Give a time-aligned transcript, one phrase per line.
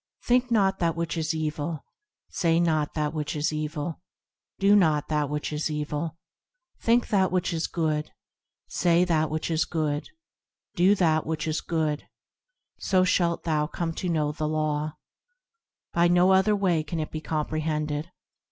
[0.23, 1.85] Think not that which is evil;
[2.27, 4.01] Say not that which is evil;
[4.57, 6.17] Do not that which is evil,
[6.79, 8.09] Think that which is good;
[8.67, 10.07] Say that which is good;
[10.73, 12.07] Do that which is good,
[12.79, 14.93] So shalt thou come to know the Law;
[15.93, 18.09] By no other way can it be comprehended.